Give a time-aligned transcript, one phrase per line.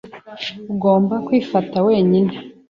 [0.71, 2.33] Ugomba kwifata wenyine.